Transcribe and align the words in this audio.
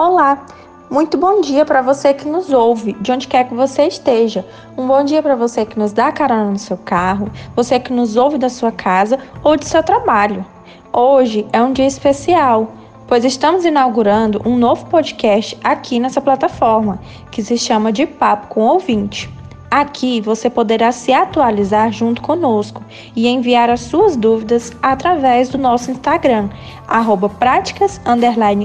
Olá, 0.00 0.46
muito 0.90 1.18
bom 1.18 1.42
dia 1.42 1.62
para 1.66 1.82
você 1.82 2.14
que 2.14 2.26
nos 2.26 2.50
ouve, 2.50 2.94
de 3.02 3.12
onde 3.12 3.28
quer 3.28 3.46
que 3.46 3.54
você 3.54 3.82
esteja. 3.82 4.46
Um 4.74 4.86
bom 4.86 5.04
dia 5.04 5.22
para 5.22 5.36
você 5.36 5.66
que 5.66 5.78
nos 5.78 5.92
dá 5.92 6.10
carona 6.10 6.52
no 6.52 6.58
seu 6.58 6.78
carro, 6.78 7.30
você 7.54 7.78
que 7.78 7.92
nos 7.92 8.16
ouve 8.16 8.38
da 8.38 8.48
sua 8.48 8.72
casa 8.72 9.18
ou 9.44 9.58
de 9.58 9.66
seu 9.66 9.82
trabalho. 9.82 10.42
Hoje 10.90 11.46
é 11.52 11.62
um 11.62 11.74
dia 11.74 11.86
especial, 11.86 12.72
pois 13.06 13.26
estamos 13.26 13.66
inaugurando 13.66 14.40
um 14.46 14.56
novo 14.56 14.86
podcast 14.86 15.58
aqui 15.62 16.00
nessa 16.00 16.22
plataforma, 16.22 16.98
que 17.30 17.42
se 17.42 17.58
chama 17.58 17.92
de 17.92 18.06
Papo 18.06 18.46
com 18.46 18.62
Ouvinte. 18.62 19.28
Aqui 19.70 20.20
você 20.20 20.50
poderá 20.50 20.90
se 20.90 21.12
atualizar 21.12 21.92
junto 21.92 22.20
conosco 22.20 22.82
e 23.14 23.28
enviar 23.28 23.70
as 23.70 23.82
suas 23.82 24.16
dúvidas 24.16 24.72
através 24.82 25.48
do 25.48 25.56
nosso 25.56 25.92
Instagram, 25.92 26.48
arroba 26.88 27.28
práticas 27.28 28.00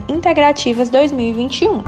integrativas 0.09 0.89
2021. 0.89 1.83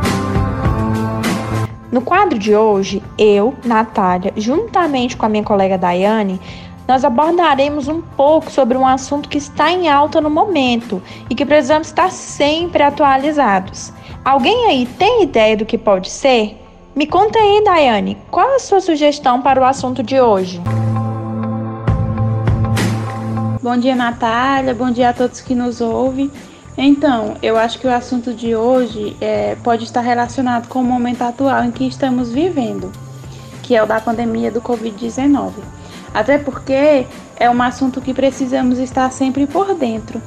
No 1.92 2.02
quadro 2.02 2.38
de 2.38 2.56
hoje, 2.56 3.02
eu, 3.18 3.56
Natália, 3.66 4.32
juntamente 4.38 5.18
com 5.18 5.26
a 5.26 5.30
minha 5.30 5.44
colega 5.44 5.80
Daiane, 5.80 6.40
nós 6.88 7.04
abordaremos 7.04 7.88
um 7.88 8.02
pouco 8.02 8.52
sobre 8.52 8.78
um 8.78 8.86
assunto 8.86 9.28
que 9.28 9.40
está 9.40 9.72
em 9.72 9.90
alta 9.90 10.22
no 10.22 10.30
momento 10.30 11.02
e 11.28 11.34
que 11.34 11.46
precisamos 11.46 11.88
estar 11.88 12.12
sempre 12.12 12.84
atualizados. 12.84 13.92
Alguém 14.24 14.68
aí 14.68 14.86
tem 14.86 15.24
ideia 15.24 15.58
do 15.58 15.66
que 15.66 15.78
pode 15.78 16.08
ser? 16.08 16.67
Me 16.98 17.06
conta 17.06 17.38
aí, 17.38 17.64
Daiane, 17.64 18.18
qual 18.32 18.56
a 18.56 18.58
sua 18.58 18.82
sugestão 18.82 19.40
para 19.40 19.62
o 19.62 19.64
assunto 19.64 20.02
de 20.02 20.20
hoje? 20.20 20.60
Bom 23.62 23.78
dia, 23.78 23.96
Natália. 23.96 24.74
Bom 24.74 24.90
dia 24.90 25.10
a 25.10 25.14
todos 25.14 25.40
que 25.40 25.54
nos 25.54 25.80
ouvem. 25.80 26.32
Então, 26.76 27.36
eu 27.44 27.56
acho 27.56 27.78
que 27.78 27.86
o 27.86 27.94
assunto 27.94 28.34
de 28.34 28.56
hoje 28.56 29.16
é, 29.22 29.56
pode 29.64 29.84
estar 29.84 30.02
relacionado 30.02 30.68
com 30.70 30.80
o 30.80 30.84
momento 30.84 31.22
atual 31.22 31.66
em 31.66 31.70
que 31.70 31.88
estamos 31.88 32.32
vivendo, 32.32 32.92
que 33.62 33.76
é 33.76 33.84
o 33.84 33.86
da 33.86 34.02
pandemia 34.02 34.50
do 34.50 34.60
Covid-19. 34.60 35.52
Até 36.12 36.40
porque 36.40 37.06
é 37.36 37.48
um 37.48 37.62
assunto 37.62 38.02
que 38.02 38.12
precisamos 38.12 38.80
estar 38.80 39.12
sempre 39.12 39.46
por 39.46 39.76
dentro. 39.76 40.20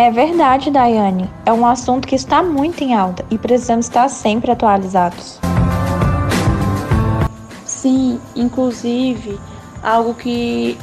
É 0.00 0.10
verdade, 0.10 0.70
Daiane. 0.70 1.28
É 1.44 1.52
um 1.52 1.66
assunto 1.66 2.08
que 2.08 2.14
está 2.14 2.42
muito 2.42 2.82
em 2.82 2.94
alta 2.94 3.22
e 3.30 3.36
precisamos 3.36 3.84
estar 3.84 4.08
sempre 4.08 4.50
atualizados. 4.50 5.38
Sim, 7.66 8.18
inclusive, 8.34 9.38
algo 9.82 10.14
que 10.14 10.78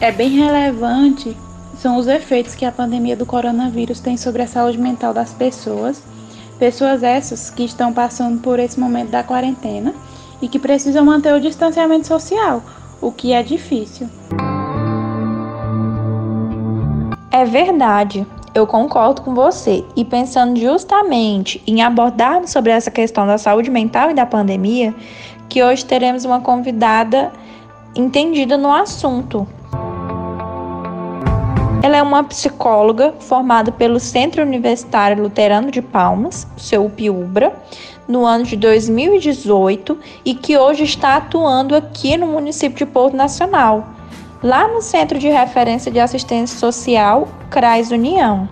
é 0.00 0.12
bem 0.12 0.28
relevante 0.38 1.36
são 1.78 1.96
os 1.96 2.06
efeitos 2.06 2.54
que 2.54 2.64
a 2.64 2.70
pandemia 2.70 3.16
do 3.16 3.26
coronavírus 3.26 3.98
tem 3.98 4.16
sobre 4.16 4.42
a 4.42 4.46
saúde 4.46 4.78
mental 4.78 5.12
das 5.12 5.32
pessoas. 5.32 6.00
Pessoas 6.56 7.02
essas 7.02 7.50
que 7.50 7.64
estão 7.64 7.92
passando 7.92 8.40
por 8.40 8.60
esse 8.60 8.78
momento 8.78 9.10
da 9.10 9.24
quarentena 9.24 9.92
e 10.40 10.46
que 10.46 10.60
precisam 10.60 11.04
manter 11.04 11.34
o 11.34 11.40
distanciamento 11.40 12.06
social, 12.06 12.62
o 13.00 13.10
que 13.10 13.32
é 13.32 13.42
difícil. 13.42 14.08
É 17.32 17.44
verdade. 17.44 18.24
Eu 18.52 18.66
concordo 18.66 19.22
com 19.22 19.32
você 19.32 19.84
e 19.94 20.04
pensando 20.04 20.58
justamente 20.58 21.62
em 21.66 21.82
abordar 21.82 22.48
sobre 22.48 22.72
essa 22.72 22.90
questão 22.90 23.24
da 23.24 23.38
saúde 23.38 23.70
mental 23.70 24.10
e 24.10 24.14
da 24.14 24.26
pandemia, 24.26 24.92
que 25.48 25.62
hoje 25.62 25.84
teremos 25.84 26.24
uma 26.24 26.40
convidada 26.40 27.32
entendida 27.94 28.58
no 28.58 28.72
assunto. 28.72 29.46
Ela 31.80 31.96
é 31.96 32.02
uma 32.02 32.24
psicóloga 32.24 33.14
formada 33.20 33.70
pelo 33.70 34.00
Centro 34.00 34.42
Universitário 34.42 35.22
Luterano 35.22 35.70
de 35.70 35.80
Palmas, 35.80 36.46
seu 36.56 36.90
PIUBRA, 36.90 37.52
no 38.08 38.26
ano 38.26 38.44
de 38.44 38.56
2018 38.56 39.96
e 40.24 40.34
que 40.34 40.58
hoje 40.58 40.82
está 40.82 41.16
atuando 41.16 41.76
aqui 41.76 42.16
no 42.16 42.26
município 42.26 42.84
de 42.84 42.92
Porto 42.92 43.16
Nacional 43.16 43.99
lá 44.42 44.68
no 44.68 44.80
Centro 44.80 45.18
de 45.18 45.28
Referência 45.28 45.90
de 45.90 46.00
Assistência 46.00 46.58
Social, 46.58 47.28
CRAS 47.50 47.90
União. 47.90 48.48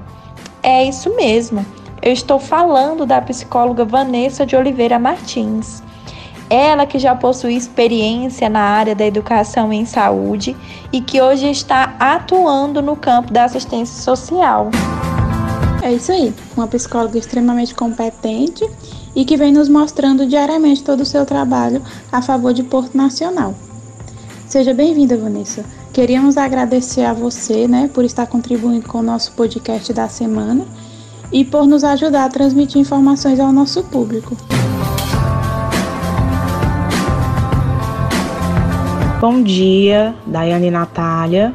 É 0.63 0.85
isso 0.85 1.15
mesmo, 1.17 1.65
eu 2.03 2.13
estou 2.13 2.39
falando 2.39 3.07
da 3.07 3.21
psicóloga 3.21 3.85
Vanessa 3.85 4.45
de 4.45 4.57
Oliveira 4.57 4.99
Martins. 4.99 5.83
Ela 6.51 6.87
que 6.87 6.99
já 6.99 7.15
possui 7.15 7.55
experiência 7.55 8.49
na 8.49 8.61
área 8.61 8.95
da 8.95 9.05
educação 9.05 9.73
em 9.73 9.85
saúde 9.85 10.57
e 10.91 11.01
que 11.01 11.21
hoje 11.21 11.51
está 11.51 11.95
atuando 11.99 12.81
no 12.81 12.97
campo 12.97 13.33
da 13.33 13.45
assistência 13.45 14.03
social. 14.03 14.71
É 15.83 15.93
isso 15.93 16.11
aí, 16.11 16.35
uma 16.57 16.67
psicóloga 16.67 17.19
extremamente 17.19 17.75
competente 17.75 18.69
e 19.15 19.25
que 19.25 19.37
vem 19.37 19.53
nos 19.53 19.69
mostrando 19.69 20.27
diariamente 20.27 20.83
todo 20.83 21.01
o 21.01 21.07
seu 21.07 21.27
trabalho 21.27 21.83
a 22.11 22.23
favor 22.23 22.53
de 22.53 22.63
Porto 22.63 22.97
Nacional. 22.97 23.55
Seja 24.49 24.73
bem-vinda, 24.73 25.15
Vanessa. 25.15 25.63
Queríamos 25.93 26.39
agradecer 26.39 27.05
a 27.05 27.13
você, 27.13 27.69
né, 27.69 27.91
por 27.93 28.03
estar 28.03 28.27
contribuindo 28.27 28.89
com 28.89 29.01
o 29.01 29.03
nosso 29.03 29.33
podcast 29.33 29.93
da 29.93 30.09
semana 30.09 30.65
e 31.31 31.45
por 31.45 31.67
nos 31.67 31.85
ajudar 31.85 32.25
a 32.25 32.29
transmitir 32.31 32.81
informações 32.81 33.39
ao 33.39 33.53
nosso 33.53 33.85
público. 33.85 34.35
Bom 39.21 39.43
dia, 39.43 40.15
Daiane 40.27 40.69
e 40.69 40.71
Natália. 40.71 41.53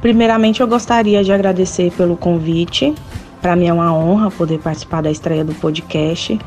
Primeiramente, 0.00 0.60
eu 0.60 0.68
gostaria 0.68 1.24
de 1.24 1.32
agradecer 1.32 1.90
pelo 1.96 2.16
convite. 2.16 2.94
Para 3.42 3.56
mim 3.56 3.66
é 3.66 3.72
uma 3.72 3.92
honra 3.92 4.30
poder 4.30 4.60
participar 4.60 5.02
da 5.02 5.10
estreia 5.10 5.44
do 5.44 5.54
podcast 5.54 6.38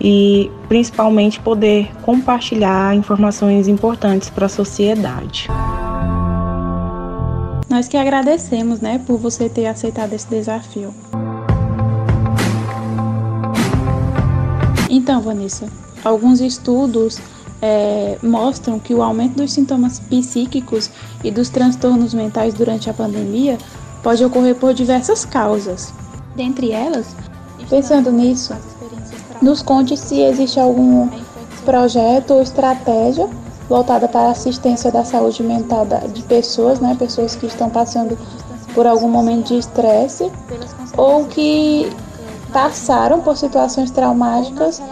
e 0.00 0.50
principalmente 0.68 1.40
poder 1.40 1.90
compartilhar 2.02 2.94
informações 2.94 3.68
importantes 3.68 4.30
para 4.30 4.46
a 4.46 4.48
sociedade. 4.48 5.48
Nós 7.68 7.88
que 7.88 7.96
agradecemos, 7.96 8.80
né, 8.80 9.00
por 9.06 9.18
você 9.18 9.48
ter 9.48 9.66
aceitado 9.66 10.12
esse 10.12 10.28
desafio. 10.28 10.94
Então, 14.88 15.20
Vanessa, 15.20 15.66
alguns 16.04 16.40
estudos 16.40 17.18
é, 17.60 18.18
mostram 18.22 18.78
que 18.78 18.94
o 18.94 19.02
aumento 19.02 19.36
dos 19.36 19.52
sintomas 19.52 19.98
psíquicos 19.98 20.90
e 21.24 21.30
dos 21.30 21.48
transtornos 21.48 22.14
mentais 22.14 22.54
durante 22.54 22.88
a 22.88 22.94
pandemia 22.94 23.58
pode 24.02 24.24
ocorrer 24.24 24.54
por 24.54 24.74
diversas 24.74 25.24
causas. 25.24 25.92
Dentre 26.36 26.70
elas, 26.70 27.16
pensando 27.68 28.12
nisso, 28.12 28.54
nos 29.44 29.62
conte 29.62 29.96
se 29.96 30.20
existe 30.20 30.58
algum 30.58 31.08
projeto 31.64 32.32
ou 32.32 32.42
estratégia 32.42 33.28
voltada 33.68 34.08
para 34.08 34.28
a 34.28 34.30
assistência 34.30 34.90
da 34.90 35.04
saúde 35.04 35.42
mental 35.42 35.86
de 36.12 36.22
pessoas, 36.22 36.80
né, 36.80 36.96
pessoas 36.98 37.36
que 37.36 37.46
estão 37.46 37.70
passando 37.70 38.18
por 38.74 38.86
algum 38.86 39.08
momento 39.08 39.48
de 39.48 39.58
estresse 39.58 40.30
ou 40.96 41.26
que 41.26 41.90
passaram 42.52 43.20
por 43.20 43.36
situações 43.36 43.90
traumáticas 43.90 44.82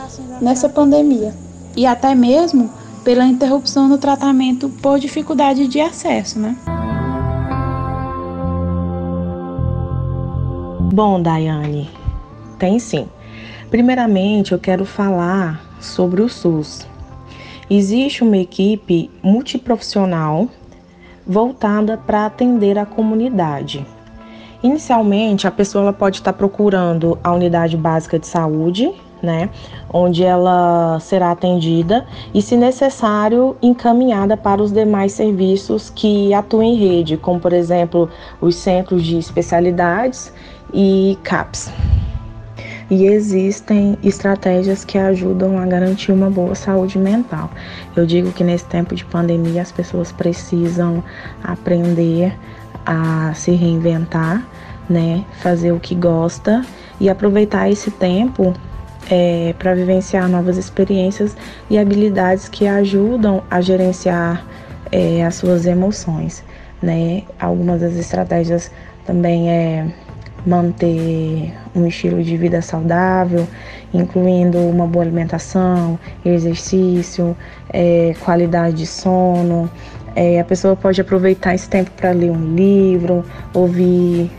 nessa 0.41 0.69
pandemia 0.69 1.34
e 1.77 1.87
até 1.87 2.15
mesmo 2.15 2.71
pela 3.05 3.25
interrupção 3.25 3.89
no 3.89 3.99
tratamento 3.99 4.69
por 4.69 4.99
dificuldade 4.99 5.67
de 5.67 5.81
acesso, 5.81 6.39
né? 6.39 6.57
Bom, 10.93 11.21
Daiane, 11.21 11.91
tem 12.59 12.79
sim. 12.79 13.09
Primeiramente, 13.72 14.53
eu 14.53 14.59
quero 14.60 14.84
falar 14.84 15.60
sobre 15.80 16.22
o 16.22 16.28
SUS, 16.28 16.86
Existe 17.71 18.22
uma 18.22 18.36
equipe 18.36 19.10
multiprofissional 19.22 20.47
voltada 21.27 21.97
para 21.97 22.27
atender 22.27 22.77
a 22.77 22.84
comunidade. 22.84 23.86
Inicialmente, 24.63 25.47
a 25.47 25.51
pessoa 25.51 25.91
pode 25.91 26.19
estar 26.19 26.34
procurando 26.34 27.19
a 27.24 27.33
unidade 27.33 27.74
básica 27.74 28.19
de 28.19 28.27
saúde, 28.27 28.92
né, 29.22 29.48
onde 29.91 30.22
ela 30.22 31.01
será 31.01 31.30
atendida 31.30 32.04
e, 32.34 32.42
se 32.42 32.59
necessário, 32.59 33.57
encaminhada 33.63 34.36
para 34.36 34.60
os 34.60 34.71
demais 34.71 35.13
serviços 35.13 35.89
que 35.89 36.34
atuam 36.34 36.63
em 36.63 36.77
rede, 36.77 37.16
como 37.16 37.41
por 37.41 37.54
exemplo 37.54 38.10
os 38.39 38.54
centros 38.54 39.03
de 39.03 39.16
especialidades 39.16 40.30
e 40.74 41.16
CAPS 41.22 41.72
e 42.92 43.06
existem 43.06 43.97
estratégias 44.04 44.84
que 44.84 44.98
ajudam 44.98 45.59
a 45.59 45.65
garantir 45.65 46.12
uma 46.12 46.28
boa 46.28 46.54
saúde 46.54 46.98
mental. 46.98 47.50
Eu 47.97 48.04
digo 48.04 48.30
que 48.33 48.44
nesse 48.44 48.66
tempo 48.66 48.94
de 48.94 49.03
pandemia 49.03 49.62
as 49.62 49.72
pessoas 49.72 50.12
precisam 50.12 51.03
aprender 51.42 52.36
a 52.84 53.33
se 53.33 53.53
reinventar, 53.53 54.47
né, 54.91 55.24
fazer 55.41 55.72
o 55.72 55.80
que 55.80 55.94
gosta 55.94 56.66
e 57.00 57.09
aproveitar 57.09 57.71
esse 57.71 57.91
tempo 57.91 58.53
é, 59.10 59.54
para 59.59 59.74
vivenciar 59.74 60.28
novas 60.28 60.59
experiências 60.59 61.34
e 61.71 61.78
habilidades 61.78 62.47
que 62.47 62.66
ajudam 62.66 63.42
a 63.50 63.62
gerenciar 63.62 64.45
é, 64.92 65.24
as 65.24 65.36
suas 65.36 65.65
emoções, 65.65 66.45
né? 66.83 67.22
Algumas 67.41 67.80
das 67.80 67.95
estratégias 67.95 68.71
também 69.06 69.50
é 69.50 69.86
manter 70.47 71.53
um 71.74 71.86
estilo 71.86 72.22
de 72.22 72.36
vida 72.36 72.60
saudável, 72.60 73.47
incluindo 73.92 74.59
uma 74.59 74.86
boa 74.86 75.04
alimentação, 75.04 75.98
exercício, 76.24 77.36
é, 77.72 78.15
qualidade 78.21 78.77
de 78.77 78.86
sono. 78.86 79.71
É, 80.15 80.41
a 80.41 80.44
pessoa 80.44 80.77
pode 80.77 81.00
aproveitar 81.00 81.54
esse 81.54 81.68
tempo 81.68 81.91
para 81.97 82.10
ler 82.10 82.30
um 82.30 82.54
livro, 82.54 83.24
ouvir 83.54 84.30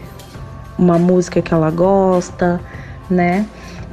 uma 0.77 0.99
música 0.99 1.41
que 1.41 1.53
ela 1.53 1.71
gosta, 1.71 2.59
né? 3.09 3.45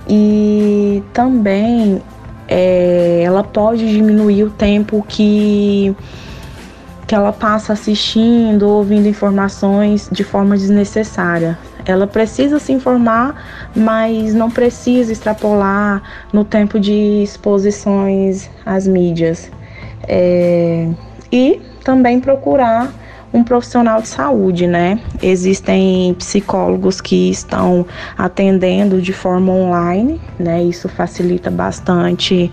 E 0.08 1.02
também 1.12 2.02
é, 2.48 3.22
ela 3.24 3.44
pode 3.44 3.88
diminuir 3.88 4.44
o 4.44 4.50
tempo 4.50 5.04
que 5.08 5.94
que 7.06 7.14
ela 7.16 7.32
passa 7.32 7.72
assistindo, 7.72 8.68
ouvindo 8.68 9.08
informações 9.08 10.08
de 10.12 10.22
forma 10.22 10.56
desnecessária. 10.56 11.58
Ela 11.84 12.06
precisa 12.06 12.58
se 12.58 12.72
informar, 12.72 13.70
mas 13.74 14.34
não 14.34 14.50
precisa 14.50 15.12
extrapolar 15.12 16.02
no 16.32 16.44
tempo 16.44 16.78
de 16.78 17.22
exposições 17.22 18.50
às 18.64 18.86
mídias. 18.86 19.50
É, 20.08 20.88
e 21.30 21.60
também 21.84 22.20
procurar 22.20 22.92
um 23.32 23.44
profissional 23.44 24.02
de 24.02 24.08
saúde, 24.08 24.66
né? 24.66 24.98
Existem 25.22 26.14
psicólogos 26.14 27.00
que 27.00 27.30
estão 27.30 27.86
atendendo 28.18 29.00
de 29.00 29.12
forma 29.12 29.52
online, 29.52 30.20
né? 30.38 30.62
Isso 30.64 30.88
facilita 30.88 31.50
bastante 31.50 32.50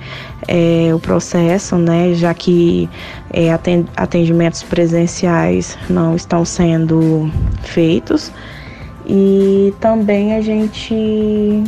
é, 0.47 0.93
o 0.93 0.99
processo, 0.99 1.77
né? 1.77 2.13
Já 2.13 2.33
que 2.33 2.87
é, 3.33 3.49
atendimentos 3.95 4.61
presenciais 4.63 5.77
não 5.89 6.15
estão 6.15 6.45
sendo 6.45 7.31
feitos. 7.63 8.31
E 9.07 9.73
também 9.79 10.35
a 10.35 10.41
gente 10.41 11.63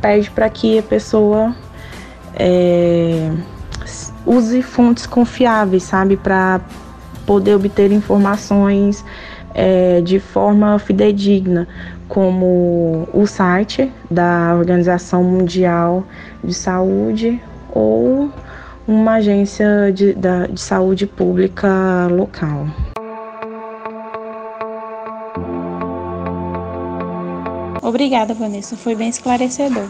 pede 0.00 0.30
para 0.30 0.48
que 0.48 0.78
a 0.78 0.82
pessoa 0.82 1.54
é, 2.34 3.30
use 4.24 4.62
fontes 4.62 5.04
confiáveis, 5.04 5.82
sabe? 5.82 6.16
Para 6.16 6.60
poder 7.26 7.54
obter 7.54 7.92
informações 7.92 9.04
é, 9.54 10.00
de 10.00 10.18
forma 10.18 10.78
fidedigna, 10.78 11.68
como 12.08 13.06
o 13.12 13.26
site 13.26 13.92
da 14.10 14.54
Organização 14.56 15.22
Mundial 15.22 16.04
de 16.42 16.54
Saúde 16.54 17.40
ou 17.72 18.30
uma 18.86 19.14
agência 19.14 19.92
de, 19.92 20.14
da, 20.14 20.46
de 20.46 20.60
saúde 20.60 21.06
pública 21.06 22.08
local. 22.10 22.66
Obrigada, 27.82 28.34
Vanessa, 28.34 28.76
foi 28.76 28.94
bem 28.94 29.08
esclarecedor. 29.08 29.86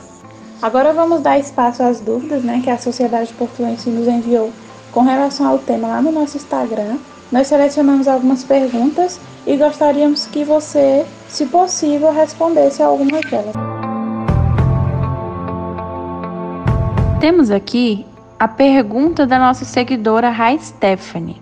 Agora 0.63 0.93
vamos 0.93 1.23
dar 1.23 1.39
espaço 1.39 1.83
às 1.83 2.01
dúvidas 2.01 2.43
né, 2.45 2.61
que 2.63 2.71
a 2.71 2.79
Sociedade 2.79 3.33
Portuense 3.33 3.89
nos 3.89 4.07
enviou 4.07 4.53
com 4.93 5.01
relação 5.01 5.47
ao 5.47 5.59
tema 5.59 5.89
lá 5.89 6.03
no 6.03 6.13
nosso 6.13 6.37
Instagram. 6.37 6.99
Nós 7.33 7.47
selecionamos 7.47 8.07
algumas 8.07 8.45
perguntas 8.45 9.21
e 9.47 9.57
gostaríamos 9.57 10.27
que 10.27 10.45
você, 10.45 11.07
se 11.29 11.47
possível, 11.47 12.13
respondesse 12.13 12.83
a 12.83 12.87
algumas 12.87 13.23
delas. 13.23 13.55
Temos 17.21 17.51
aqui 17.51 18.05
a 18.39 18.49
pergunta 18.49 19.27
da 19.27 19.39
nossa 19.39 19.65
seguidora 19.65 20.31
Rai 20.31 20.59
Stephanie. 20.59 21.41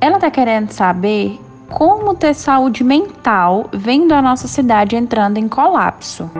Ela 0.00 0.16
está 0.16 0.30
querendo 0.30 0.70
saber 0.72 1.38
como 1.68 2.14
ter 2.14 2.34
saúde 2.34 2.84
mental 2.84 3.68
vendo 3.72 4.12
a 4.12 4.22
nossa 4.22 4.46
cidade 4.46 4.96
entrando 4.96 5.38
em 5.38 5.48
colapso. 5.48 6.30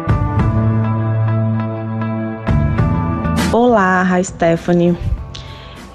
Olá, 3.52 4.06
Stephanie. 4.22 4.96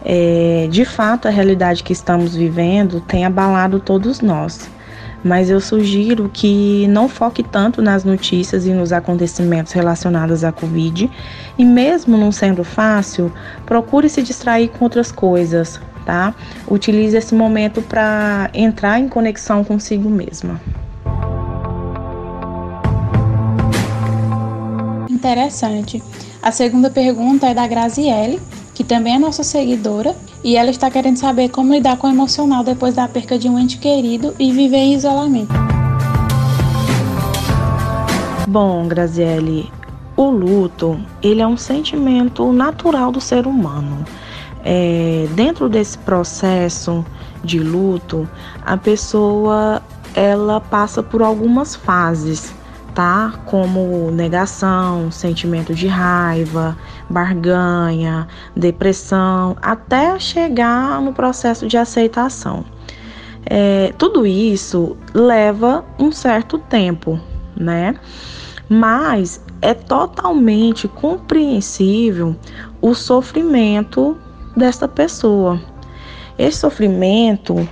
É, 0.03 0.67
de 0.69 0.83
fato, 0.83 1.27
a 1.27 1.31
realidade 1.31 1.83
que 1.83 1.93
estamos 1.93 2.35
vivendo 2.35 3.01
tem 3.01 3.23
abalado 3.23 3.79
todos 3.79 4.19
nós, 4.19 4.69
mas 5.23 5.49
eu 5.49 5.59
sugiro 5.59 6.29
que 6.33 6.87
não 6.87 7.07
foque 7.07 7.43
tanto 7.43 7.81
nas 7.81 8.03
notícias 8.03 8.65
e 8.65 8.73
nos 8.73 8.91
acontecimentos 8.91 9.71
relacionados 9.73 10.43
à 10.43 10.51
Covid, 10.51 11.09
e 11.55 11.63
mesmo 11.63 12.17
não 12.17 12.31
sendo 12.31 12.63
fácil, 12.63 13.31
procure 13.65 14.09
se 14.09 14.23
distrair 14.23 14.69
com 14.69 14.85
outras 14.85 15.11
coisas, 15.11 15.79
tá? 16.05 16.33
Utilize 16.67 17.15
esse 17.15 17.33
momento 17.33 17.81
para 17.81 18.49
entrar 18.53 18.99
em 18.99 19.07
conexão 19.07 19.63
consigo 19.63 20.09
mesma. 20.09 20.59
Interessante. 25.09 26.01
A 26.41 26.51
segunda 26.51 26.89
pergunta 26.89 27.47
é 27.47 27.53
da 27.53 27.67
Graziele 27.67 28.39
que 28.81 28.83
também 28.83 29.15
é 29.15 29.19
nossa 29.19 29.43
seguidora, 29.43 30.15
e 30.43 30.55
ela 30.55 30.71
está 30.71 30.89
querendo 30.89 31.17
saber 31.17 31.49
como 31.49 31.73
lidar 31.73 31.97
com 31.97 32.07
o 32.07 32.09
emocional 32.09 32.63
depois 32.63 32.95
da 32.95 33.07
perca 33.07 33.37
de 33.37 33.47
um 33.47 33.59
ente 33.59 33.77
querido 33.77 34.33
e 34.39 34.51
viver 34.51 34.77
em 34.77 34.95
isolamento. 34.95 35.53
Bom, 38.47 38.87
Graziele, 38.87 39.71
o 40.17 40.29
luto, 40.31 40.99
ele 41.21 41.41
é 41.41 41.47
um 41.47 41.57
sentimento 41.57 42.51
natural 42.51 43.11
do 43.11 43.21
ser 43.21 43.45
humano. 43.45 44.03
É, 44.63 45.27
dentro 45.35 45.67
desse 45.67 45.97
processo 45.97 47.05
de 47.43 47.59
luto, 47.59 48.29
a 48.63 48.77
pessoa 48.77 49.81
ela 50.13 50.59
passa 50.59 51.01
por 51.01 51.21
algumas 51.21 51.75
fases 51.75 52.53
tá? 52.93 53.33
Como 53.45 54.11
negação, 54.11 55.11
sentimento 55.11 55.73
de 55.73 55.87
raiva, 55.87 56.77
barganha, 57.09 58.27
depressão, 58.55 59.55
até 59.61 60.17
chegar 60.19 61.01
no 61.01 61.13
processo 61.13 61.67
de 61.67 61.77
aceitação. 61.77 62.65
É, 63.45 63.93
tudo 63.97 64.25
isso 64.25 64.95
leva 65.13 65.83
um 65.97 66.11
certo 66.11 66.57
tempo, 66.57 67.19
né? 67.55 67.95
Mas 68.69 69.43
é 69.61 69.73
totalmente 69.73 70.87
compreensível 70.87 72.35
o 72.81 72.93
sofrimento 72.93 74.17
desta 74.61 74.87
pessoa. 74.87 75.59
Esse 76.37 76.59
sofrimento 76.59 77.67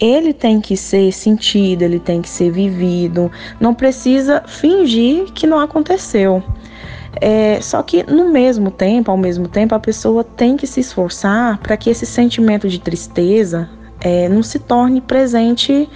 ele 0.00 0.32
tem 0.32 0.60
que 0.60 0.76
ser 0.76 1.12
sentido, 1.12 1.82
ele 1.82 2.00
tem 2.00 2.20
que 2.20 2.28
ser 2.28 2.50
vivido. 2.50 3.30
Não 3.60 3.72
precisa 3.72 4.42
fingir 4.46 5.26
que 5.32 5.46
não 5.46 5.60
aconteceu. 5.60 6.42
É, 7.20 7.60
só 7.60 7.82
que 7.82 8.02
no 8.10 8.30
mesmo 8.30 8.70
tempo, 8.70 9.10
ao 9.10 9.16
mesmo 9.16 9.46
tempo, 9.46 9.74
a 9.74 9.78
pessoa 9.78 10.24
tem 10.24 10.56
que 10.56 10.66
se 10.66 10.80
esforçar 10.80 11.58
para 11.58 11.76
que 11.76 11.90
esse 11.90 12.04
sentimento 12.04 12.68
de 12.68 12.80
tristeza 12.80 13.68
é, 14.00 14.28
não 14.28 14.42
se 14.42 14.58
torne 14.58 15.00
presente 15.00 15.88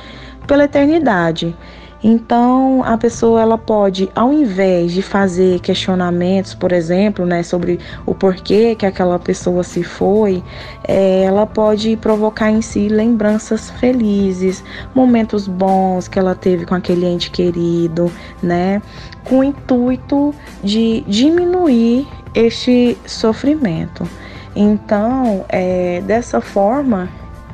pela 0.46 0.64
eternidade. 0.64 1.56
Então, 2.02 2.82
a 2.84 2.96
pessoa 2.98 3.40
ela 3.40 3.56
pode, 3.56 4.10
ao 4.14 4.32
invés 4.32 4.92
de 4.92 5.02
fazer 5.02 5.60
questionamentos, 5.60 6.54
por 6.54 6.70
exemplo, 6.72 7.24
né, 7.24 7.42
sobre 7.42 7.80
o 8.04 8.14
porquê 8.14 8.74
que 8.74 8.84
aquela 8.84 9.18
pessoa 9.18 9.64
se 9.64 9.82
foi, 9.82 10.42
é, 10.86 11.24
ela 11.24 11.46
pode 11.46 11.96
provocar 11.96 12.50
em 12.50 12.60
si 12.60 12.88
lembranças 12.88 13.70
felizes, 13.70 14.62
momentos 14.94 15.48
bons 15.48 16.06
que 16.06 16.18
ela 16.18 16.34
teve 16.34 16.66
com 16.66 16.74
aquele 16.74 17.06
ente 17.06 17.30
querido, 17.30 18.12
né, 18.42 18.82
com 19.24 19.38
o 19.38 19.44
intuito 19.44 20.34
de 20.62 21.02
diminuir 21.08 22.06
este 22.34 22.96
sofrimento. 23.06 24.06
Então, 24.54 25.44
é, 25.48 26.02
dessa 26.02 26.40
forma, 26.40 27.08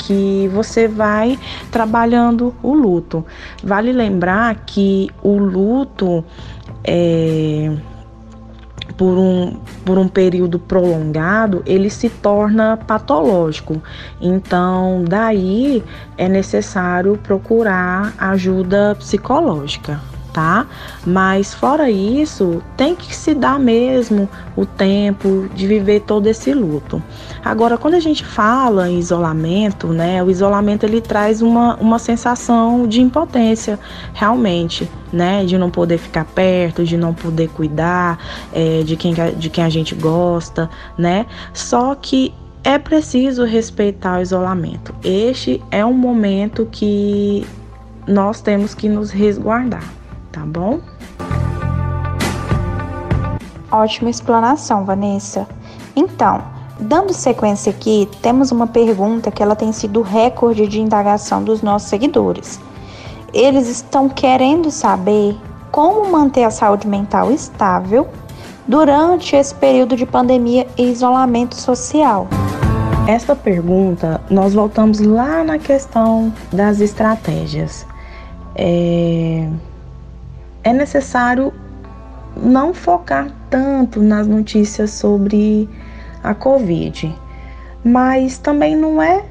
que 0.07 0.49
você 0.53 0.89
vai 0.89 1.39
trabalhando 1.71 2.55
o 2.63 2.75
luto. 2.75 3.25
Vale 3.63 3.93
lembrar 3.93 4.55
que 4.67 5.09
o 5.23 5.39
luto 5.39 6.25
é, 6.85 7.73
por 8.97 9.19
um, 9.19 9.57
por 9.85 9.99
um 9.99 10.09
período 10.09 10.59
prolongado, 10.59 11.63
ele 11.67 11.91
se 11.91 12.09
torna 12.09 12.77
patológico. 12.77 13.83
Então, 14.21 15.05
daí 15.09 15.83
é 16.17 16.29
necessário 16.29 17.19
procurar 17.23 18.15
ajuda 18.19 18.95
psicológica 18.99 20.12
tá? 20.33 20.67
Mas 21.07 21.53
fora 21.53 21.91
isso, 21.91 22.63
tem 22.77 22.95
que 22.95 23.15
se 23.15 23.35
dar 23.35 23.59
mesmo 23.59 24.29
o 24.57 24.65
tempo 24.65 25.49
de 25.55 25.67
viver 25.67 26.01
todo 26.01 26.27
esse 26.27 26.53
luto. 26.53 27.03
Agora, 27.45 27.77
quando 27.77 27.95
a 27.95 28.01
gente 28.01 28.25
fala 28.25 28.89
em 28.89 28.99
isolamento, 28.99 29.89
né, 29.89 30.23
o 30.23 30.31
isolamento 30.31 30.85
ele 30.85 31.01
traz 31.01 31.43
uma, 31.43 31.77
uma 31.77 31.99
sensação 31.99 32.87
de 32.87 33.01
impotência, 33.01 33.79
realmente, 34.15 34.89
né, 35.13 35.45
de 35.45 35.59
não 35.59 35.71
poder 35.71 35.99
ficar 35.99 36.25
perto, 36.25 36.85
de 36.85 36.97
não 36.97 37.13
poder 37.13 37.49
cuidar 37.49 38.19
é, 38.53 38.83
de, 38.83 38.97
quem, 38.97 39.15
de 39.37 39.51
quem 39.51 39.65
a 39.65 39.69
gente 39.69 39.95
gosta, 39.95 40.71
né? 40.97 41.27
Só 41.53 41.95
que 41.95 42.33
é 42.65 42.79
preciso 42.79 43.45
respeitar 43.45 44.19
o 44.19 44.23
isolamento. 44.23 44.95
Este 45.03 45.63
é 45.71 45.85
um 45.85 45.93
momento 45.93 46.67
que 46.71 47.45
nós 48.07 48.41
temos 48.41 48.75
que 48.75 48.89
nos 48.89 49.11
resguardar 49.11 50.02
tá 50.33 50.41
bom? 50.45 50.81
Ótima 53.71 54.11
explanação, 54.11 54.85
Vanessa. 54.85 55.47
Então, 55.95 56.43
dando 56.81 57.13
sequência 57.13 57.71
aqui, 57.71 58.09
temos 58.21 58.51
uma 58.51 58.67
pergunta 58.67 59.31
que 59.31 59.43
ela 59.43 59.55
tem 59.55 59.73
sido 59.73 60.03
recorde 60.03 60.67
de 60.67 60.81
indagação 60.81 61.45
dos 61.45 61.63
nossos 61.63 61.89
seguidores. 61.89 62.59
Eles 63.33 63.69
estão 63.69 64.09
querendo 64.09 64.71
saber 64.71 65.37
como 65.71 66.11
manter 66.11 66.45
a 66.45 66.51
saúde 66.51 66.87
mental 66.87 67.31
estável 67.31 68.09
durante 68.67 69.35
esse 69.37 69.55
período 69.55 69.97
de 69.97 70.05
pandemia 70.05 70.67
e 70.77 70.91
isolamento 70.91 71.55
social. 71.55 72.29
Esta 73.09 73.35
pergunta, 73.35 74.21
nós 74.31 74.55
voltamos 74.55 75.01
lá 75.01 75.43
na 75.43 75.59
questão 75.59 76.33
das 76.53 76.81
estratégias. 76.81 77.87
É, 78.55 79.49
é 80.65 80.73
necessário 80.73 81.53
não 82.37 82.73
focar 82.73 83.29
tanto 83.51 84.03
nas 84.03 84.27
notícias 84.27 84.91
sobre 84.91 85.69
a 86.23 86.35
Covid, 86.35 87.15
mas 87.85 88.39
também 88.39 88.77
não 88.77 89.03
é 89.03 89.25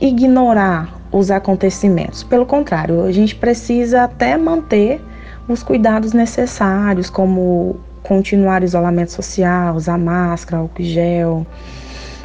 ignorar 0.00 0.94
os 1.12 1.30
acontecimentos. 1.30 2.22
Pelo 2.22 2.44
contrário, 2.44 3.02
a 3.02 3.12
gente 3.12 3.34
precisa 3.34 4.04
até 4.04 4.36
manter 4.36 5.00
os 5.48 5.62
cuidados 5.62 6.12
necessários, 6.12 7.08
como 7.08 7.76
continuar 8.02 8.62
o 8.62 8.64
isolamento 8.64 9.12
social, 9.12 9.74
usar 9.74 9.98
máscara, 9.98 10.62
álcool 10.62 10.82
gel. 10.82 11.46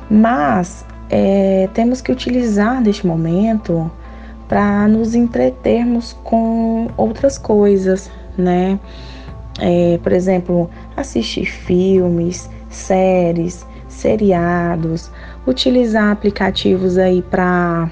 Mas 0.09 0.85
é, 1.09 1.69
temos 1.73 2.01
que 2.01 2.11
utilizar 2.11 2.81
deste 2.81 3.07
momento 3.07 3.89
para 4.47 4.87
nos 4.87 5.15
entretermos 5.15 6.13
com 6.23 6.87
outras 6.97 7.37
coisas, 7.37 8.09
né? 8.37 8.79
É, 9.59 9.99
por 10.01 10.11
exemplo, 10.11 10.69
assistir 10.97 11.45
filmes, 11.45 12.49
séries, 12.69 13.65
seriados, 13.87 15.11
utilizar 15.45 16.11
aplicativos 16.11 16.97
aí 16.97 17.21
para 17.21 17.89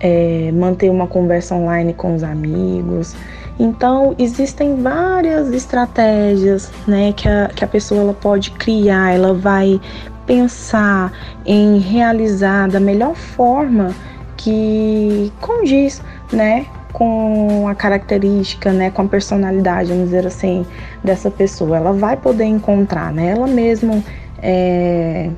é, 0.00 0.52
manter 0.52 0.90
uma 0.90 1.06
conversa 1.06 1.54
online 1.54 1.92
com 1.92 2.14
os 2.14 2.22
amigos. 2.22 3.16
Então, 3.58 4.14
existem 4.18 4.82
várias 4.82 5.52
estratégias 5.52 6.72
né, 6.86 7.12
que, 7.12 7.28
a, 7.28 7.48
que 7.54 7.64
a 7.64 7.68
pessoa 7.68 8.00
ela 8.00 8.14
pode 8.14 8.50
criar, 8.52 9.14
ela 9.14 9.32
vai 9.32 9.80
pensar 10.26 11.12
em 11.44 11.78
realizar 11.78 12.68
da 12.68 12.80
melhor 12.80 13.14
forma 13.14 13.94
que 14.36 15.32
condiz 15.40 16.02
né, 16.32 16.66
com 16.94 17.66
a 17.66 17.74
característica, 17.74 18.72
né, 18.72 18.88
com 18.88 19.02
a 19.02 19.04
personalidade, 19.04 19.88
vamos 19.88 20.04
dizer 20.04 20.26
assim, 20.26 20.64
dessa 21.02 21.28
pessoa. 21.28 21.76
Ela 21.76 21.92
vai 21.92 22.16
poder 22.16 22.44
encontrar, 22.44 23.12
né, 23.12 23.32
ela 23.32 23.48
mesma 23.48 24.00
é, 24.40 25.28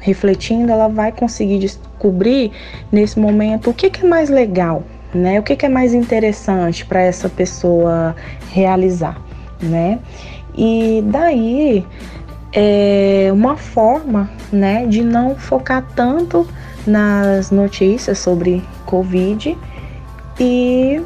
refletindo, 0.00 0.72
ela 0.72 0.88
vai 0.88 1.12
conseguir 1.12 1.58
descobrir 1.58 2.50
nesse 2.90 3.20
momento 3.20 3.68
o 3.68 3.74
que, 3.74 3.90
que 3.90 4.06
é 4.06 4.08
mais 4.08 4.30
legal, 4.30 4.84
né? 5.14 5.38
O 5.38 5.42
que, 5.42 5.54
que 5.54 5.66
é 5.66 5.68
mais 5.68 5.92
interessante 5.92 6.84
para 6.86 7.02
essa 7.02 7.28
pessoa 7.28 8.16
realizar, 8.50 9.20
né? 9.60 9.98
E 10.56 11.04
daí 11.06 11.86
é 12.54 13.30
uma 13.32 13.56
forma, 13.56 14.30
né, 14.50 14.86
de 14.86 15.02
não 15.04 15.36
focar 15.36 15.84
tanto 15.94 16.48
nas 16.86 17.50
notícias 17.50 18.18
sobre 18.18 18.62
Covid 18.86 19.56
e 20.42 21.00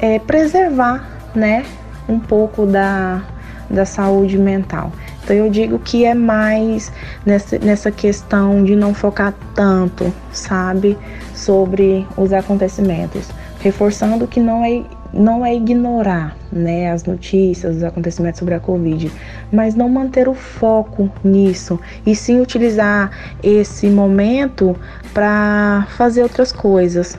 é, 0.00 0.18
preservar, 0.18 1.08
né, 1.32 1.64
um 2.08 2.18
pouco 2.18 2.66
da, 2.66 3.22
da 3.70 3.84
saúde 3.84 4.36
mental. 4.36 4.90
Então 5.22 5.36
eu 5.36 5.48
digo 5.48 5.78
que 5.78 6.04
é 6.04 6.12
mais 6.12 6.90
nessa, 7.24 7.56
nessa 7.60 7.90
questão 7.92 8.64
de 8.64 8.74
não 8.74 8.92
focar 8.92 9.32
tanto, 9.54 10.12
sabe, 10.32 10.98
sobre 11.34 12.04
os 12.16 12.32
acontecimentos, 12.32 13.28
reforçando 13.60 14.26
que 14.26 14.40
não 14.40 14.64
é 14.64 14.82
não 15.12 15.44
é 15.44 15.52
ignorar 15.52 16.36
né, 16.52 16.92
as 16.92 17.02
notícias, 17.02 17.78
os 17.78 17.82
acontecimentos 17.82 18.38
sobre 18.38 18.54
a 18.54 18.60
Covid, 18.60 19.10
mas 19.50 19.74
não 19.74 19.88
manter 19.88 20.28
o 20.28 20.34
foco 20.34 21.10
nisso. 21.24 21.80
E 22.06 22.14
sim 22.14 22.40
utilizar 22.40 23.10
esse 23.42 23.88
momento 23.88 24.76
para 25.12 25.88
fazer 25.96 26.22
outras 26.22 26.52
coisas, 26.52 27.18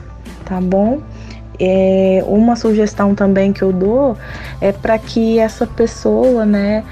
tá 0.52 0.60
bom? 0.60 1.00
É, 1.58 2.22
uma 2.26 2.56
sugestão 2.56 3.14
também 3.14 3.52
que 3.52 3.62
eu 3.62 3.72
dou 3.72 4.16
é 4.60 4.72
para 4.72 4.98
que 4.98 5.38
essa 5.38 5.66
pessoa, 5.66 6.44
né, 6.44 6.82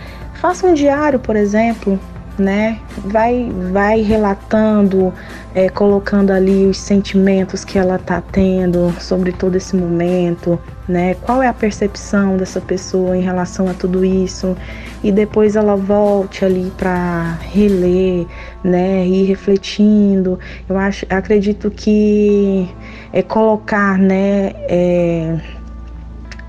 Faça 0.41 0.67
um 0.67 0.73
diário, 0.73 1.19
por 1.19 1.37
exemplo, 1.37 2.01
né? 2.41 2.81
Vai, 3.05 3.49
vai 3.73 4.01
relatando, 4.01 5.13
é, 5.55 5.69
colocando 5.69 6.31
ali 6.31 6.67
os 6.67 6.79
sentimentos 6.79 7.65
que 7.65 7.79
ela 7.79 7.97
está 7.97 8.21
tendo 8.21 8.93
sobre 9.01 9.31
todo 9.31 9.57
esse 9.57 9.77
momento, 9.77 10.59
né? 10.89 11.15
Qual 11.15 11.43
é 11.43 11.49
a 11.49 11.53
percepção 11.53 12.37
dessa 12.37 12.61
pessoa 12.61 13.17
em 13.17 13.21
relação 13.21 13.69
a 13.69 13.75
tudo 13.75 14.05
isso? 14.05 14.57
E 15.05 15.13
depois 15.13 15.55
ela 15.55 15.77
volte 15.77 16.45
ali 16.45 16.73
para 16.77 17.39
reler, 17.43 18.27
né? 18.65 19.07
Ir 19.07 19.25
refletindo. 19.25 20.39
Eu 20.69 20.77
acho, 20.77 21.07
acredito 21.09 21.71
que 21.71 22.69
é 23.13 23.23
colocar, 23.23 23.99
né? 23.99 24.53
É, 24.69 25.39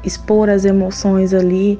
expor 0.03 0.49
as 0.49 0.65
emoções 0.65 1.33
ali 1.33 1.79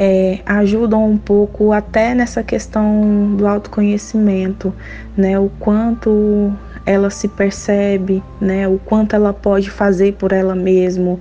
é, 0.00 0.38
ajudam 0.46 1.10
um 1.10 1.18
pouco 1.18 1.72
até 1.72 2.14
nessa 2.14 2.40
questão 2.40 3.34
do 3.36 3.48
autoconhecimento, 3.48 4.72
né? 5.16 5.36
O 5.36 5.50
quanto 5.58 6.52
ela 6.86 7.10
se 7.10 7.26
percebe, 7.26 8.22
né? 8.40 8.68
O 8.68 8.78
quanto 8.78 9.16
ela 9.16 9.32
pode 9.32 9.68
fazer 9.68 10.12
por 10.12 10.30
ela 10.30 10.54
mesma 10.54 11.18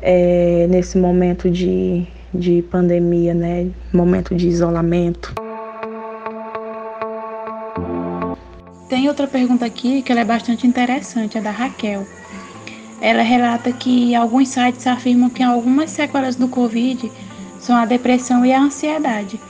é, 0.00 0.68
nesse 0.70 0.96
momento 0.96 1.50
de, 1.50 2.06
de 2.32 2.62
pandemia, 2.70 3.34
né? 3.34 3.66
Momento 3.92 4.36
de 4.36 4.46
isolamento. 4.46 5.34
Tem 8.88 9.08
outra 9.08 9.26
pergunta 9.26 9.66
aqui 9.66 10.00
que 10.00 10.12
é 10.12 10.24
bastante 10.24 10.64
interessante, 10.64 11.38
é 11.38 11.40
da 11.40 11.50
Raquel. 11.50 12.06
Ela 13.00 13.22
relata 13.22 13.72
que 13.72 14.14
alguns 14.14 14.50
sites 14.50 14.86
afirmam 14.86 15.28
que 15.28 15.42
algumas 15.42 15.90
sequelas 15.90 16.36
do 16.36 16.46
Covid 16.46 17.10
são 17.62 17.76
a 17.76 17.84
depressão 17.86 18.44
e 18.44 18.52
a 18.52 18.60
ansiedade. 18.60 19.40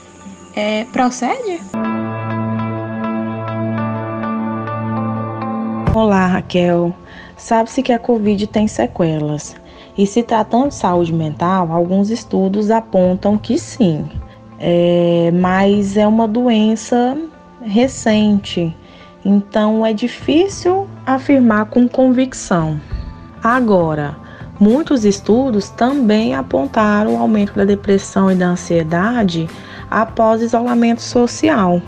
É, 0.55 0.85
procede? 0.85 1.59
Olá, 5.95 6.27
Raquel. 6.27 6.95
Sabe-se 7.35 7.81
que 7.81 7.91
a 7.91 7.97
Covid 7.97 8.45
tem 8.45 8.67
sequelas. 8.67 9.55
E 9.97 10.05
se 10.05 10.21
tratando 10.21 10.67
de 10.67 10.75
saúde 10.75 11.11
mental, 11.11 11.71
alguns 11.71 12.11
estudos 12.11 12.69
apontam 12.69 13.35
que 13.35 13.57
sim. 13.57 14.07
É, 14.59 15.31
mas 15.33 15.97
é 15.97 16.05
uma 16.07 16.27
doença 16.27 17.17
recente, 17.63 18.75
então 19.25 19.85
é 19.85 19.91
difícil 19.91 20.87
afirmar 21.05 21.65
com 21.65 21.87
convicção. 21.87 22.79
Agora, 23.43 24.15
Muitos 24.63 25.03
estudos 25.03 25.67
também 25.67 26.33
apontaram 26.33 27.15
o 27.15 27.17
aumento 27.17 27.51
da 27.53 27.65
depressão 27.65 28.31
e 28.31 28.35
da 28.35 28.47
ansiedade 28.47 29.49
após 29.91 30.41
isolamento 30.41 31.01
social, 31.01 31.81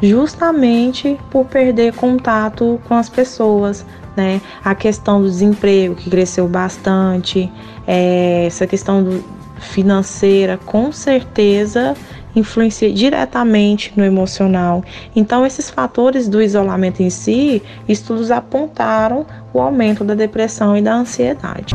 justamente 0.00 1.18
por 1.28 1.44
perder 1.46 1.92
contato 1.92 2.80
com 2.86 2.94
as 2.94 3.08
pessoas, 3.08 3.84
né? 4.16 4.40
A 4.64 4.76
questão 4.76 5.20
do 5.20 5.28
desemprego 5.28 5.96
que 5.96 6.08
cresceu 6.08 6.46
bastante, 6.46 7.50
é, 7.84 8.44
essa 8.46 8.64
questão 8.64 9.02
do, 9.02 9.24
financeira, 9.58 10.56
com 10.56 10.92
certeza 10.92 11.96
influencia 12.36 12.92
diretamente 12.92 13.92
no 13.96 14.04
emocional. 14.04 14.84
Então, 15.16 15.44
esses 15.44 15.68
fatores 15.68 16.28
do 16.28 16.40
isolamento 16.40 17.02
em 17.02 17.10
si, 17.10 17.60
estudos 17.88 18.30
apontaram 18.30 19.26
o 19.52 19.60
aumento 19.60 20.04
da 20.04 20.14
depressão 20.14 20.76
e 20.76 20.80
da 20.80 20.94
ansiedade. 20.94 21.74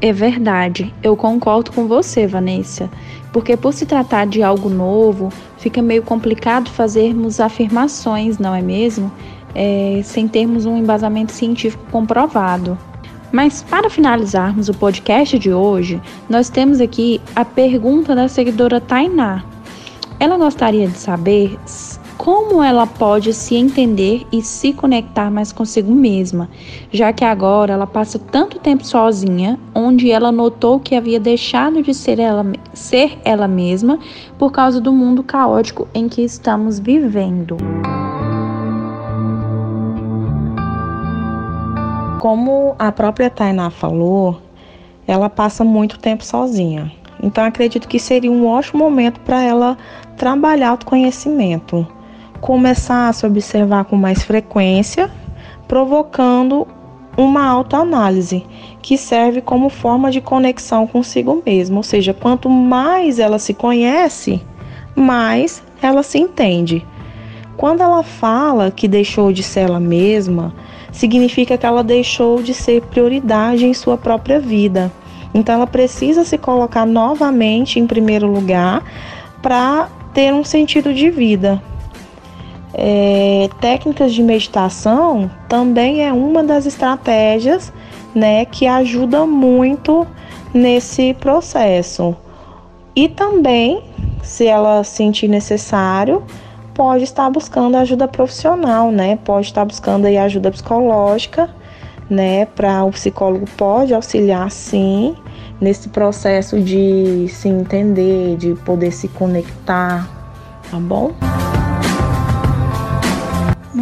É 0.00 0.12
verdade, 0.12 0.94
eu 1.02 1.16
concordo 1.16 1.72
com 1.72 1.88
você, 1.88 2.24
Vanessa, 2.24 2.88
porque 3.32 3.56
por 3.56 3.72
se 3.72 3.84
tratar 3.84 4.28
de 4.28 4.44
algo 4.44 4.68
novo, 4.68 5.28
fica 5.56 5.82
meio 5.82 6.04
complicado 6.04 6.70
fazermos 6.70 7.40
afirmações, 7.40 8.38
não 8.38 8.54
é 8.54 8.62
mesmo? 8.62 9.10
É, 9.56 10.00
sem 10.04 10.28
termos 10.28 10.66
um 10.66 10.76
embasamento 10.76 11.32
científico 11.32 11.82
comprovado. 11.90 12.78
Mas 13.32 13.60
para 13.62 13.90
finalizarmos 13.90 14.68
o 14.68 14.74
podcast 14.74 15.36
de 15.36 15.52
hoje, 15.52 16.00
nós 16.30 16.48
temos 16.48 16.80
aqui 16.80 17.20
a 17.34 17.44
pergunta 17.44 18.14
da 18.14 18.28
seguidora 18.28 18.80
Tainá. 18.80 19.44
Ela 20.20 20.36
gostaria 20.36 20.86
de 20.86 20.96
saber 20.96 21.58
como 22.28 22.62
ela 22.62 22.86
pode 22.86 23.32
se 23.32 23.54
entender 23.54 24.26
e 24.30 24.42
se 24.42 24.74
conectar 24.74 25.30
mais 25.30 25.50
consigo 25.50 25.90
mesma, 25.90 26.46
já 26.92 27.10
que 27.10 27.24
agora 27.24 27.72
ela 27.72 27.86
passa 27.86 28.18
tanto 28.18 28.58
tempo 28.58 28.84
sozinha, 28.84 29.58
onde 29.74 30.10
ela 30.10 30.30
notou 30.30 30.78
que 30.78 30.94
havia 30.94 31.18
deixado 31.18 31.82
de 31.82 31.94
ser 31.94 32.18
ela, 32.18 32.44
ser 32.74 33.18
ela 33.24 33.48
mesma 33.48 33.98
por 34.38 34.52
causa 34.52 34.78
do 34.78 34.92
mundo 34.92 35.22
caótico 35.22 35.88
em 35.94 36.06
que 36.06 36.20
estamos 36.20 36.78
vivendo. 36.78 37.56
Como 42.20 42.76
a 42.78 42.92
própria 42.92 43.30
Tainá 43.30 43.70
falou, 43.70 44.38
ela 45.06 45.30
passa 45.30 45.64
muito 45.64 45.98
tempo 45.98 46.22
sozinha. 46.22 46.92
Então 47.22 47.42
acredito 47.42 47.88
que 47.88 47.98
seria 47.98 48.30
um 48.30 48.46
ótimo 48.46 48.84
momento 48.84 49.18
para 49.20 49.42
ela 49.42 49.78
trabalhar 50.18 50.68
autoconhecimento 50.68 51.88
começar 52.40 53.08
a 53.08 53.12
se 53.12 53.26
observar 53.26 53.84
com 53.84 53.96
mais 53.96 54.22
frequência, 54.22 55.10
provocando 55.66 56.66
uma 57.16 57.44
autoanálise, 57.44 58.46
que 58.80 58.96
serve 58.96 59.40
como 59.40 59.68
forma 59.68 60.10
de 60.10 60.20
conexão 60.20 60.86
consigo 60.86 61.42
mesma. 61.44 61.78
Ou 61.78 61.82
seja, 61.82 62.14
quanto 62.14 62.48
mais 62.48 63.18
ela 63.18 63.38
se 63.38 63.52
conhece, 63.52 64.40
mais 64.94 65.62
ela 65.82 66.02
se 66.02 66.18
entende. 66.18 66.86
Quando 67.56 67.82
ela 67.82 68.04
fala 68.04 68.70
que 68.70 68.86
deixou 68.86 69.32
de 69.32 69.42
ser 69.42 69.60
ela 69.60 69.80
mesma, 69.80 70.54
significa 70.92 71.58
que 71.58 71.66
ela 71.66 71.82
deixou 71.82 72.40
de 72.40 72.54
ser 72.54 72.82
prioridade 72.82 73.66
em 73.66 73.74
sua 73.74 73.98
própria 73.98 74.38
vida. 74.38 74.92
Então 75.34 75.56
ela 75.56 75.66
precisa 75.66 76.24
se 76.24 76.38
colocar 76.38 76.86
novamente 76.86 77.80
em 77.80 77.86
primeiro 77.86 78.26
lugar 78.26 78.84
para 79.42 79.88
ter 80.14 80.32
um 80.32 80.44
sentido 80.44 80.94
de 80.94 81.10
vida, 81.10 81.62
é, 82.80 83.50
técnicas 83.60 84.14
de 84.14 84.22
meditação 84.22 85.28
também 85.48 86.04
é 86.06 86.12
uma 86.12 86.44
das 86.44 86.64
estratégias 86.64 87.72
né, 88.14 88.44
que 88.44 88.68
ajuda 88.68 89.26
muito 89.26 90.06
nesse 90.54 91.12
processo. 91.14 92.16
E 92.94 93.08
também, 93.08 93.82
se 94.22 94.46
ela 94.46 94.84
sentir 94.84 95.26
necessário, 95.26 96.22
pode 96.72 97.02
estar 97.02 97.28
buscando 97.30 97.76
ajuda 97.76 98.06
profissional, 98.06 98.92
né? 98.92 99.18
Pode 99.24 99.46
estar 99.46 99.64
buscando 99.64 100.06
aí 100.06 100.16
ajuda 100.16 100.50
psicológica, 100.50 101.50
né? 102.08 102.46
Para 102.46 102.84
o 102.84 102.90
psicólogo 102.90 103.46
pode 103.56 103.92
auxiliar 103.92 104.50
sim 104.50 105.16
nesse 105.60 105.88
processo 105.88 106.60
de 106.60 107.26
se 107.28 107.48
entender, 107.48 108.36
de 108.36 108.54
poder 108.54 108.92
se 108.92 109.08
conectar, 109.08 110.08
tá 110.70 110.78
bom? 110.78 111.12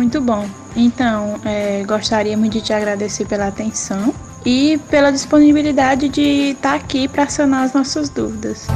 Muito 0.06 0.20
bom. 0.20 0.46
Então, 0.76 1.34
é, 1.44 1.82
gostaríamos 1.82 2.48
de 2.48 2.60
te 2.60 2.72
agradecer 2.72 3.26
pela 3.26 3.48
atenção 3.48 4.14
e 4.44 4.78
pela 4.88 5.10
disponibilidade 5.10 6.08
de 6.08 6.52
estar 6.52 6.76
aqui 6.76 7.08
para 7.08 7.28
sanar 7.28 7.64
as 7.64 7.72
nossas 7.72 8.08
dúvidas. 8.08 8.68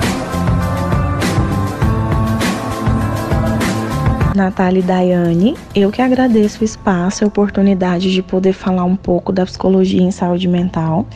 Natália 4.35 4.81
e 4.81 4.83
Daiane, 4.83 5.57
eu 5.73 5.93
que 5.93 6.03
agradeço 6.03 6.63
o 6.63 6.65
espaço 6.65 7.23
e 7.23 7.25
a 7.25 7.29
oportunidade 7.29 8.13
de 8.13 8.23
poder 8.23 8.53
falar 8.53 8.83
um 8.83 8.97
pouco 8.97 9.31
da 9.31 9.47
psicologia 9.47 10.03
em 10.03 10.11
saúde 10.11 10.49
mental 10.49 11.07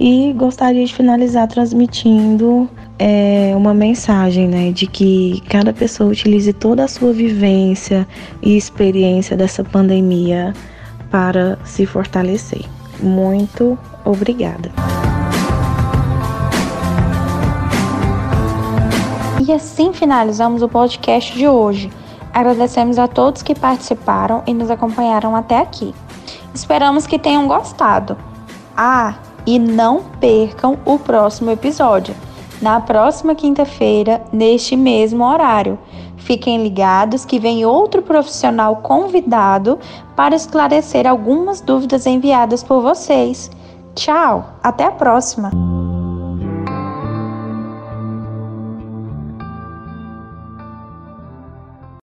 e 0.00 0.32
gostaria 0.32 0.84
de 0.84 0.92
finalizar 0.92 1.46
transmitindo 1.46 2.68
é, 2.98 3.52
uma 3.56 3.74
mensagem 3.74 4.48
né, 4.48 4.70
de 4.70 4.86
que 4.86 5.42
cada 5.48 5.72
pessoa 5.72 6.10
utilize 6.10 6.52
toda 6.52 6.84
a 6.84 6.88
sua 6.88 7.12
vivência 7.12 8.06
e 8.40 8.56
experiência 8.56 9.36
dessa 9.36 9.64
pandemia 9.64 10.52
para 11.10 11.58
se 11.64 11.86
fortalecer. 11.86 12.64
Muito 13.00 13.78
obrigada. 14.04 14.70
E 19.46 19.52
assim 19.52 19.92
finalizamos 19.92 20.62
o 20.62 20.68
podcast 20.68 21.36
de 21.36 21.48
hoje. 21.48 21.90
Agradecemos 22.32 22.98
a 22.98 23.08
todos 23.08 23.42
que 23.42 23.54
participaram 23.54 24.42
e 24.46 24.54
nos 24.54 24.70
acompanharam 24.70 25.34
até 25.34 25.58
aqui. 25.58 25.94
Esperamos 26.54 27.06
que 27.06 27.18
tenham 27.18 27.48
gostado. 27.48 28.16
Ah, 28.76 29.16
e 29.44 29.58
não 29.58 30.04
percam 30.20 30.78
o 30.84 30.98
próximo 30.98 31.50
episódio 31.50 32.14
na 32.62 32.80
próxima 32.80 33.34
quinta-feira, 33.34 34.22
neste 34.32 34.76
mesmo 34.76 35.24
horário. 35.24 35.78
Fiquem 36.16 36.62
ligados 36.62 37.24
que 37.24 37.40
vem 37.40 37.66
outro 37.66 38.00
profissional 38.00 38.76
convidado 38.76 39.78
para 40.14 40.36
esclarecer 40.36 41.06
algumas 41.06 41.60
dúvidas 41.60 42.06
enviadas 42.06 42.62
por 42.62 42.80
vocês. 42.80 43.50
Tchau, 43.94 44.44
até 44.62 44.84
a 44.84 44.92
próxima! 44.92 45.81